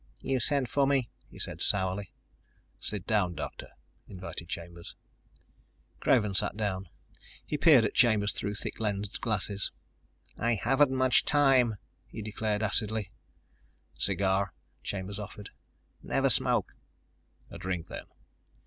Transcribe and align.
"You 0.19 0.39
sent 0.39 0.67
for 0.67 0.87
me," 0.87 1.11
he 1.29 1.37
said 1.37 1.61
sourly. 1.61 2.11
"Sit 2.79 3.05
down, 3.05 3.35
Doctor," 3.35 3.67
invited 4.07 4.49
Chambers. 4.49 4.95
Craven 5.99 6.33
sat 6.33 6.57
down. 6.57 6.89
He 7.45 7.55
peered 7.59 7.85
at 7.85 7.93
Chambers 7.93 8.33
through 8.33 8.55
thick 8.55 8.79
lensed 8.79 9.21
glasses. 9.21 9.71
"I 10.39 10.55
haven't 10.55 10.89
much 10.89 11.23
time," 11.23 11.75
he 12.07 12.23
declared 12.23 12.63
acidly. 12.63 13.11
"Cigar?" 13.95 14.53
Chambers 14.81 15.19
offered. 15.19 15.51
"Never 16.01 16.31
smoke." 16.31 16.73
"A 17.51 17.59
drink, 17.59 17.85
then?" 17.85 18.05